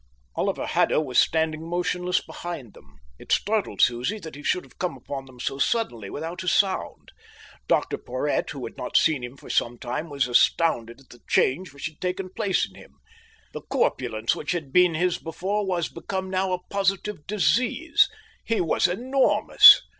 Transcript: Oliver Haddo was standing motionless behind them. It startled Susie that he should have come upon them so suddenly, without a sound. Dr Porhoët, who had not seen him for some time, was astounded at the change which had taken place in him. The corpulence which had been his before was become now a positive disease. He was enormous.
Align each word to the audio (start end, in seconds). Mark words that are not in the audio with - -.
Oliver 0.35 0.65
Haddo 0.65 0.99
was 0.99 1.19
standing 1.19 1.61
motionless 1.69 2.21
behind 2.25 2.73
them. 2.73 2.95
It 3.19 3.31
startled 3.31 3.81
Susie 3.83 4.17
that 4.17 4.33
he 4.33 4.41
should 4.41 4.63
have 4.63 4.79
come 4.79 4.97
upon 4.97 5.25
them 5.25 5.39
so 5.39 5.59
suddenly, 5.59 6.09
without 6.09 6.41
a 6.41 6.47
sound. 6.47 7.11
Dr 7.67 7.99
Porhoët, 7.99 8.49
who 8.49 8.65
had 8.65 8.77
not 8.77 8.97
seen 8.97 9.23
him 9.23 9.37
for 9.37 9.47
some 9.51 9.77
time, 9.77 10.09
was 10.09 10.27
astounded 10.27 11.01
at 11.01 11.09
the 11.09 11.19
change 11.29 11.71
which 11.71 11.85
had 11.85 12.01
taken 12.01 12.33
place 12.33 12.67
in 12.67 12.73
him. 12.73 12.95
The 13.53 13.61
corpulence 13.61 14.33
which 14.35 14.53
had 14.53 14.73
been 14.73 14.95
his 14.95 15.19
before 15.19 15.67
was 15.67 15.87
become 15.87 16.31
now 16.31 16.51
a 16.51 16.63
positive 16.71 17.27
disease. 17.27 18.09
He 18.43 18.59
was 18.59 18.87
enormous. 18.87 19.83